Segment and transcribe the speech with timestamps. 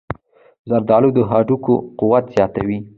[0.69, 2.77] زردآلو د هډوکو قوت زیاتوي.